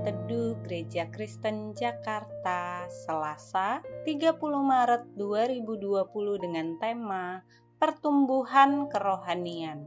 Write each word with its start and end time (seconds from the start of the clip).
Teduh 0.00 0.56
Gereja 0.64 1.12
Kristen 1.12 1.76
Jakarta, 1.76 2.88
Selasa 2.88 3.84
30 4.08 4.32
Maret 4.40 5.12
2020 5.12 6.40
dengan 6.40 6.80
tema 6.80 7.44
Pertumbuhan 7.76 8.88
Kerohanian. 8.88 9.84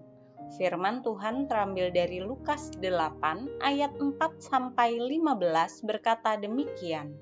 Firman 0.54 1.02
Tuhan 1.02 1.50
terambil 1.50 1.90
dari 1.90 2.22
Lukas 2.22 2.70
8 2.78 3.58
ayat 3.66 3.98
4 3.98 4.14
sampai 4.38 5.02
15 5.02 5.82
berkata 5.82 6.38
demikian. 6.38 7.18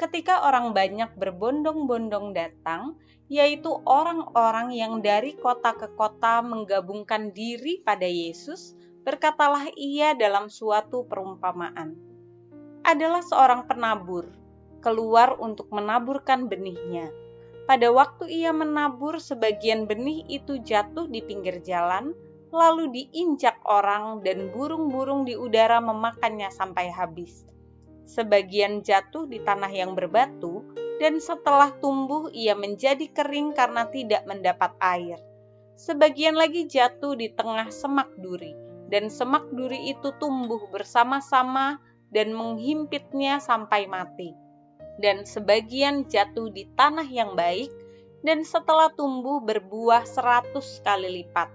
Ketika 0.00 0.40
orang 0.40 0.72
banyak 0.72 1.20
berbondong-bondong 1.20 2.32
datang, 2.32 2.96
yaitu 3.28 3.76
orang-orang 3.84 4.72
yang 4.72 5.04
dari 5.04 5.36
kota 5.36 5.76
ke 5.76 5.92
kota 6.00 6.40
menggabungkan 6.40 7.36
diri 7.36 7.84
pada 7.84 8.08
Yesus, 8.08 8.72
berkatalah 9.06 9.70
ia 9.78 10.18
dalam 10.18 10.50
suatu 10.50 11.06
perumpamaan. 11.06 11.94
Adalah 12.82 13.22
seorang 13.22 13.70
penabur, 13.70 14.26
keluar 14.82 15.38
untuk 15.38 15.70
menaburkan 15.70 16.50
benihnya. 16.50 17.14
Pada 17.70 17.94
waktu 17.94 18.26
ia 18.26 18.50
menabur, 18.50 19.22
sebagian 19.22 19.86
benih 19.86 20.26
itu 20.26 20.58
jatuh 20.58 21.06
di 21.06 21.22
pinggir 21.22 21.62
jalan, 21.62 22.18
lalu 22.50 22.90
diinjak 22.90 23.62
orang 23.62 24.26
dan 24.26 24.50
burung-burung 24.50 25.22
di 25.22 25.38
udara 25.38 25.78
memakannya 25.78 26.50
sampai 26.50 26.90
habis. 26.90 27.46
Sebagian 28.10 28.82
jatuh 28.82 29.30
di 29.30 29.38
tanah 29.38 29.70
yang 29.70 29.94
berbatu, 29.94 30.66
dan 30.98 31.22
setelah 31.22 31.70
tumbuh 31.78 32.26
ia 32.34 32.58
menjadi 32.58 33.06
kering 33.14 33.54
karena 33.54 33.86
tidak 33.86 34.26
mendapat 34.26 34.74
air. 34.82 35.22
Sebagian 35.78 36.34
lagi 36.34 36.66
jatuh 36.66 37.14
di 37.14 37.30
tengah 37.34 37.70
semak 37.70 38.10
duri 38.18 38.65
dan 38.86 39.10
semak 39.10 39.46
duri 39.50 39.90
itu 39.90 40.14
tumbuh 40.18 40.70
bersama-sama 40.70 41.78
dan 42.14 42.30
menghimpitnya 42.32 43.42
sampai 43.42 43.90
mati. 43.90 44.30
Dan 44.96 45.28
sebagian 45.28 46.08
jatuh 46.08 46.48
di 46.48 46.64
tanah 46.72 47.04
yang 47.04 47.36
baik, 47.36 47.68
dan 48.24 48.42
setelah 48.42 48.88
tumbuh 48.94 49.44
berbuah 49.44 50.08
seratus 50.08 50.80
kali 50.80 51.22
lipat. 51.22 51.52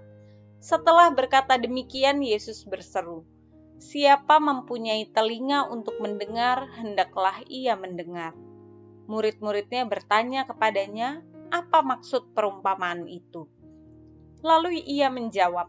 Setelah 0.62 1.10
berkata 1.10 1.58
demikian, 1.58 2.22
Yesus 2.22 2.62
berseru, 2.62 3.26
Siapa 3.82 4.38
mempunyai 4.38 5.10
telinga 5.10 5.66
untuk 5.66 5.98
mendengar, 5.98 6.70
hendaklah 6.78 7.42
ia 7.50 7.74
mendengar. 7.74 8.30
Murid-muridnya 9.10 9.82
bertanya 9.90 10.46
kepadanya, 10.46 11.18
apa 11.50 11.82
maksud 11.82 12.30
perumpamaan 12.30 13.10
itu? 13.10 13.50
Lalu 14.46 14.86
ia 14.86 15.10
menjawab, 15.10 15.66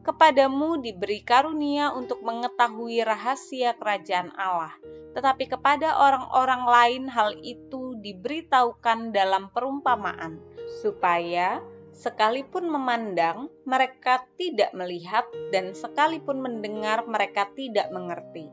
Kepadamu 0.00 0.80
diberi 0.80 1.20
karunia 1.20 1.92
untuk 1.92 2.24
mengetahui 2.24 3.04
rahasia 3.04 3.76
kerajaan 3.76 4.32
Allah, 4.32 4.72
tetapi 5.12 5.44
kepada 5.44 5.92
orang-orang 6.00 6.62
lain 6.64 7.04
hal 7.12 7.36
itu 7.44 8.00
diberitahukan 8.00 9.12
dalam 9.12 9.52
perumpamaan, 9.52 10.40
supaya 10.80 11.60
sekalipun 11.92 12.72
memandang 12.72 13.52
mereka 13.68 14.24
tidak 14.40 14.72
melihat, 14.72 15.28
dan 15.52 15.76
sekalipun 15.76 16.40
mendengar 16.40 17.04
mereka 17.04 17.52
tidak 17.52 17.92
mengerti. 17.92 18.48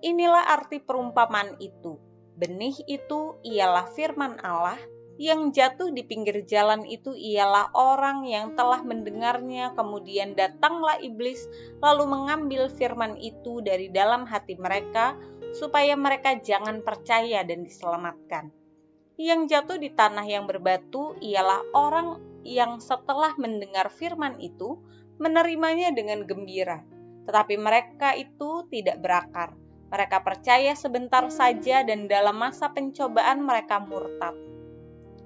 Inilah 0.00 0.48
arti 0.48 0.80
perumpamaan 0.80 1.60
itu. 1.60 2.00
Benih 2.40 2.74
itu 2.88 3.36
ialah 3.44 3.84
firman 3.92 4.40
Allah 4.40 4.80
yang 5.14 5.54
jatuh 5.54 5.94
di 5.94 6.02
pinggir 6.02 6.42
jalan 6.42 6.82
itu 6.82 7.14
ialah 7.14 7.70
orang 7.70 8.26
yang 8.26 8.58
telah 8.58 8.82
mendengarnya, 8.82 9.70
kemudian 9.78 10.34
datanglah 10.34 10.98
iblis, 10.98 11.46
lalu 11.78 12.10
mengambil 12.10 12.66
firman 12.66 13.14
itu 13.22 13.62
dari 13.62 13.86
dalam 13.94 14.26
hati 14.26 14.58
mereka, 14.58 15.14
supaya 15.54 15.94
mereka 15.94 16.34
jangan 16.42 16.82
percaya 16.82 17.46
dan 17.46 17.62
diselamatkan. 17.62 18.50
Yang 19.14 19.54
jatuh 19.54 19.78
di 19.78 19.94
tanah 19.94 20.26
yang 20.26 20.50
berbatu 20.50 21.14
ialah 21.22 21.62
orang 21.70 22.18
yang 22.42 22.82
setelah 22.82 23.38
mendengar 23.38 23.94
firman 23.94 24.42
itu, 24.42 24.82
menerimanya 25.22 25.94
dengan 25.94 26.26
gembira, 26.26 26.82
tetapi 27.30 27.54
mereka 27.54 28.18
itu 28.18 28.66
tidak 28.66 28.98
berakar. 28.98 29.54
Mereka 29.94 30.26
percaya 30.26 30.74
sebentar 30.74 31.30
saja, 31.30 31.86
dan 31.86 32.10
dalam 32.10 32.34
masa 32.34 32.74
pencobaan 32.74 33.46
mereka 33.46 33.78
murtad 33.78 34.34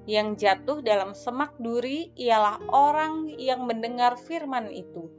yang 0.08 0.40
jatuh 0.40 0.80
dalam 0.80 1.12
semak 1.12 1.52
duri 1.60 2.08
ialah 2.16 2.64
orang 2.72 3.28
yang 3.36 3.68
mendengar 3.68 4.16
firman 4.16 4.72
itu, 4.72 5.12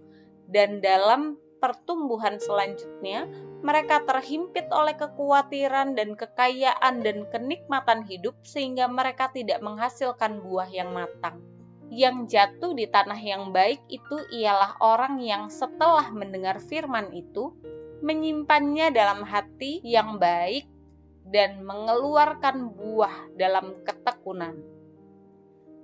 dan 0.50 0.82
dalam 0.82 1.38
pertumbuhan 1.62 2.42
selanjutnya 2.42 3.30
mereka 3.62 4.02
terhimpit 4.10 4.66
oleh 4.74 4.98
kekhawatiran 4.98 5.94
dan 5.94 6.18
kekayaan 6.18 7.06
dan 7.06 7.30
kenikmatan 7.30 8.02
hidup, 8.10 8.34
sehingga 8.42 8.90
mereka 8.90 9.30
tidak 9.30 9.62
menghasilkan 9.62 10.42
buah 10.42 10.74
yang 10.74 10.90
matang. 10.90 11.38
Yang 11.94 12.34
jatuh 12.34 12.74
di 12.74 12.90
tanah 12.90 13.22
yang 13.22 13.54
baik 13.54 13.86
itu 13.94 14.18
ialah 14.42 14.74
orang 14.82 15.22
yang 15.22 15.54
setelah 15.54 16.10
mendengar 16.10 16.58
firman 16.58 17.14
itu 17.14 17.54
menyimpannya 18.02 18.90
dalam 18.90 19.22
hati 19.22 19.86
yang 19.86 20.18
baik 20.18 20.66
dan 21.30 21.62
mengeluarkan 21.62 22.74
buah 22.74 23.38
dalam 23.38 23.78
ketekunan. 23.86 24.79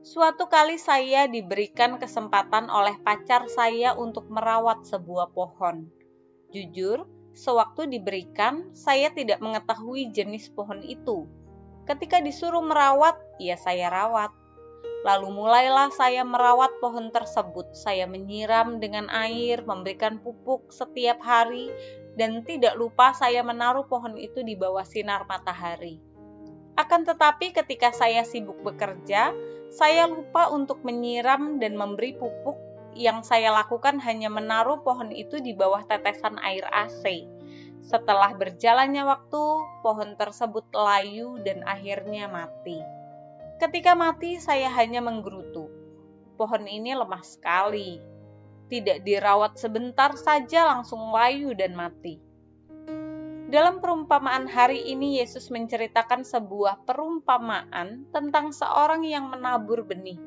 Suatu 0.06 0.46
kali 0.46 0.78
saya 0.78 1.26
diberikan 1.26 1.98
kesempatan 1.98 2.70
oleh 2.70 2.94
pacar 3.02 3.50
saya 3.50 3.98
untuk 3.98 4.30
merawat 4.30 4.86
sebuah 4.86 5.34
pohon. 5.34 5.90
Jujur, 6.54 7.10
sewaktu 7.34 7.90
diberikan, 7.90 8.70
saya 8.78 9.10
tidak 9.10 9.42
mengetahui 9.42 10.14
jenis 10.14 10.54
pohon 10.54 10.86
itu. 10.86 11.26
Ketika 11.90 12.22
disuruh 12.22 12.62
merawat, 12.62 13.18
ya 13.42 13.58
saya 13.58 13.90
rawat. 13.90 14.30
Lalu 15.10 15.42
mulailah 15.42 15.90
saya 15.90 16.22
merawat 16.22 16.70
pohon 16.78 17.10
tersebut. 17.10 17.74
Saya 17.74 18.06
menyiram 18.06 18.78
dengan 18.78 19.10
air, 19.10 19.66
memberikan 19.66 20.22
pupuk 20.22 20.70
setiap 20.70 21.18
hari, 21.26 21.74
dan 22.14 22.46
tidak 22.46 22.78
lupa 22.78 23.10
saya 23.18 23.42
menaruh 23.42 23.90
pohon 23.90 24.22
itu 24.22 24.46
di 24.46 24.54
bawah 24.54 24.86
sinar 24.86 25.26
matahari. 25.26 25.98
Akan 26.76 27.08
tetapi, 27.08 27.56
ketika 27.56 27.96
saya 27.96 28.28
sibuk 28.28 28.60
bekerja, 28.60 29.32
saya 29.72 30.08
lupa 30.08 30.52
untuk 30.52 30.84
menyiram 30.84 31.60
dan 31.60 31.80
memberi 31.80 32.16
pupuk 32.16 32.60
yang 32.96 33.24
saya 33.28 33.52
lakukan 33.52 34.00
hanya 34.00 34.32
menaruh 34.32 34.80
pohon 34.84 35.12
itu 35.12 35.44
di 35.44 35.52
bawah 35.52 35.84
tetesan 35.84 36.40
air 36.40 36.64
AC. 36.72 37.28
Setelah 37.86 38.34
berjalannya 38.34 39.04
waktu, 39.04 39.44
pohon 39.84 40.18
tersebut 40.18 40.66
layu 40.74 41.38
dan 41.44 41.62
akhirnya 41.68 42.26
mati. 42.32 42.80
Ketika 43.62 43.94
mati, 43.94 44.42
saya 44.42 44.72
hanya 44.74 45.00
menggerutu. 45.00 45.70
Pohon 46.36 46.68
ini 46.68 46.92
lemah 46.92 47.24
sekali. 47.24 48.02
Tidak 48.68 49.06
dirawat 49.06 49.56
sebentar 49.56 50.18
saja 50.18 50.66
langsung 50.66 51.14
layu 51.14 51.54
dan 51.54 51.78
mati. 51.78 52.20
Dalam 53.46 53.78
perumpamaan 53.78 54.50
hari 54.50 54.90
ini, 54.90 55.22
Yesus 55.22 55.54
menceritakan 55.54 56.26
sebuah 56.26 56.82
perumpamaan 56.82 58.10
tentang 58.10 58.50
seorang 58.50 59.06
yang 59.06 59.30
menabur 59.30 59.86
benih. 59.86 60.18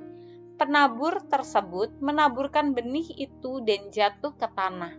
Penabur 0.55 1.19
tersebut 1.27 1.99
menaburkan 1.99 2.79
benih 2.79 3.11
itu 3.19 3.59
dan 3.67 3.91
jatuh 3.91 4.39
ke 4.39 4.47
tanah. 4.55 4.95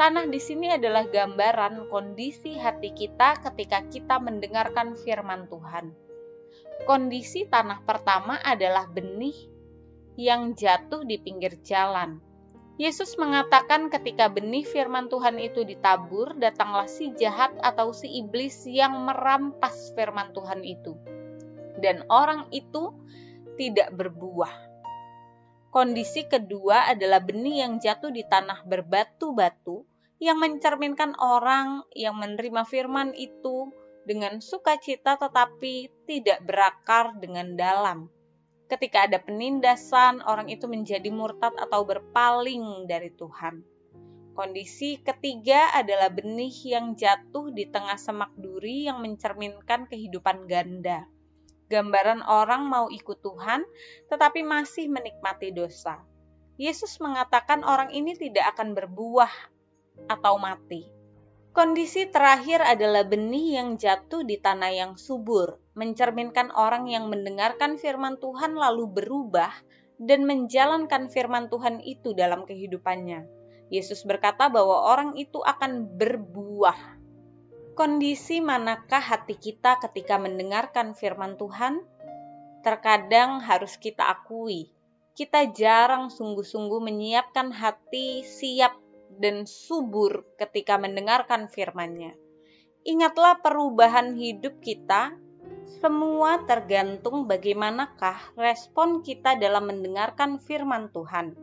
Tanah 0.00 0.24
di 0.32 0.40
sini 0.40 0.72
adalah 0.72 1.04
gambaran 1.04 1.92
kondisi 1.92 2.56
hati 2.56 2.96
kita 2.96 3.36
ketika 3.44 3.84
kita 3.92 4.16
mendengarkan 4.16 4.96
firman 4.96 5.44
Tuhan. 5.52 5.92
Kondisi 6.88 7.44
tanah 7.44 7.84
pertama 7.84 8.40
adalah 8.40 8.88
benih 8.88 9.36
yang 10.16 10.56
jatuh 10.56 11.04
di 11.04 11.20
pinggir 11.20 11.60
jalan 11.60 12.29
Yesus 12.80 13.20
mengatakan 13.20 13.92
ketika 13.92 14.32
benih 14.32 14.64
firman 14.64 15.12
Tuhan 15.12 15.36
itu 15.36 15.68
ditabur, 15.68 16.32
datanglah 16.40 16.88
si 16.88 17.12
jahat 17.12 17.52
atau 17.60 17.92
si 17.92 18.08
iblis 18.08 18.64
yang 18.64 19.04
merampas 19.04 19.92
firman 19.92 20.32
Tuhan 20.32 20.64
itu. 20.64 20.96
Dan 21.76 22.08
orang 22.08 22.48
itu 22.48 22.96
tidak 23.60 23.92
berbuah. 23.92 24.72
Kondisi 25.68 26.24
kedua 26.24 26.88
adalah 26.88 27.20
benih 27.20 27.68
yang 27.68 27.76
jatuh 27.84 28.08
di 28.08 28.24
tanah 28.24 28.64
berbatu-batu 28.64 29.84
yang 30.16 30.40
mencerminkan 30.40 31.12
orang 31.20 31.84
yang 31.92 32.16
menerima 32.16 32.64
firman 32.64 33.12
itu 33.12 33.68
dengan 34.08 34.40
sukacita 34.40 35.20
tetapi 35.20 35.92
tidak 36.08 36.40
berakar 36.48 37.12
dengan 37.20 37.60
dalam 37.60 38.08
ketika 38.70 39.10
ada 39.10 39.18
penindasan, 39.18 40.22
orang 40.22 40.46
itu 40.46 40.70
menjadi 40.70 41.10
murtad 41.10 41.50
atau 41.58 41.82
berpaling 41.82 42.86
dari 42.86 43.10
Tuhan. 43.10 43.66
Kondisi 44.30 45.02
ketiga 45.02 45.74
adalah 45.74 46.08
benih 46.08 46.54
yang 46.62 46.94
jatuh 46.94 47.50
di 47.50 47.66
tengah 47.66 47.98
semak 47.98 48.30
duri 48.38 48.86
yang 48.86 49.02
mencerminkan 49.02 49.90
kehidupan 49.90 50.46
ganda. 50.46 51.04
Gambaran 51.66 52.22
orang 52.22 52.70
mau 52.70 52.86
ikut 52.86 53.18
Tuhan, 53.20 53.66
tetapi 54.06 54.46
masih 54.46 54.86
menikmati 54.86 55.50
dosa. 55.50 56.02
Yesus 56.54 57.02
mengatakan 57.02 57.66
orang 57.66 57.90
ini 57.90 58.14
tidak 58.14 58.54
akan 58.54 58.72
berbuah 58.78 59.32
atau 60.06 60.38
mati. 60.38 60.99
Kondisi 61.50 62.06
terakhir 62.06 62.62
adalah 62.62 63.02
benih 63.02 63.58
yang 63.58 63.74
jatuh 63.74 64.22
di 64.22 64.38
tanah 64.38 64.70
yang 64.70 64.92
subur, 64.94 65.58
mencerminkan 65.74 66.54
orang 66.54 66.86
yang 66.86 67.10
mendengarkan 67.10 67.74
firman 67.74 68.22
Tuhan 68.22 68.54
lalu 68.54 68.86
berubah 68.86 69.50
dan 69.98 70.30
menjalankan 70.30 71.10
firman 71.10 71.50
Tuhan 71.50 71.82
itu 71.82 72.14
dalam 72.14 72.46
kehidupannya. 72.46 73.26
Yesus 73.66 74.06
berkata 74.06 74.46
bahwa 74.46 74.94
orang 74.94 75.18
itu 75.18 75.42
akan 75.42 75.90
berbuah. 75.98 76.78
Kondisi 77.74 78.38
manakah 78.38 79.02
hati 79.02 79.34
kita 79.34 79.82
ketika 79.82 80.22
mendengarkan 80.22 80.94
firman 80.94 81.34
Tuhan? 81.34 81.82
Terkadang 82.62 83.42
harus 83.42 83.74
kita 83.74 84.06
akui, 84.06 84.70
kita 85.18 85.50
jarang 85.50 86.14
sungguh-sungguh 86.14 86.78
menyiapkan 86.78 87.50
hati 87.50 88.22
siap 88.22 88.78
dan 89.20 89.44
subur 89.44 90.24
ketika 90.40 90.80
mendengarkan 90.80 91.46
firman-Nya. 91.52 92.16
Ingatlah 92.88 93.44
perubahan 93.44 94.16
hidup 94.16 94.64
kita, 94.64 95.12
semua 95.84 96.40
tergantung 96.48 97.28
bagaimanakah 97.28 98.34
respon 98.40 99.04
kita 99.04 99.36
dalam 99.36 99.68
mendengarkan 99.68 100.40
firman 100.40 100.88
Tuhan. 100.88 101.36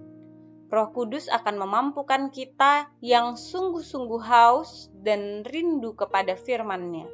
Roh 0.68 0.92
Kudus 0.92 1.32
akan 1.32 1.64
memampukan 1.64 2.28
kita 2.28 2.92
yang 3.00 3.40
sungguh-sungguh 3.40 4.20
haus 4.20 4.92
dan 5.00 5.48
rindu 5.48 5.96
kepada 5.96 6.36
firman-Nya. 6.36 7.08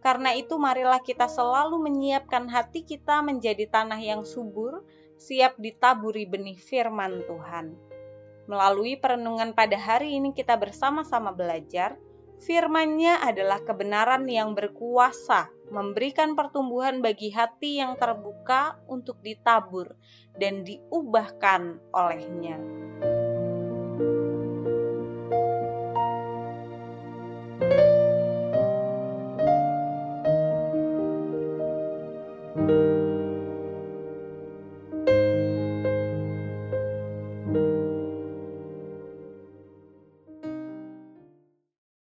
Karena 0.00 0.32
itu 0.32 0.56
marilah 0.56 1.02
kita 1.02 1.28
selalu 1.28 1.82
menyiapkan 1.82 2.48
hati 2.48 2.86
kita 2.86 3.20
menjadi 3.20 3.68
tanah 3.68 4.00
yang 4.00 4.22
subur, 4.22 4.80
siap 5.18 5.58
ditaburi 5.60 6.24
benih 6.24 6.56
firman 6.56 7.20
Tuhan. 7.26 7.95
Melalui 8.46 8.94
perenungan 8.94 9.50
pada 9.52 9.74
hari 9.74 10.14
ini 10.18 10.30
kita 10.30 10.54
bersama-sama 10.54 11.34
belajar, 11.34 11.98
firman-Nya 12.46 13.26
adalah 13.26 13.58
kebenaran 13.66 14.22
yang 14.30 14.54
berkuasa, 14.54 15.50
memberikan 15.74 16.38
pertumbuhan 16.38 17.02
bagi 17.02 17.34
hati 17.34 17.82
yang 17.82 17.98
terbuka 17.98 18.78
untuk 18.86 19.18
ditabur 19.18 19.98
dan 20.38 20.62
diubahkan 20.62 21.82
olehnya. 21.90 22.58
thank 27.56 27.72
you 27.72 27.95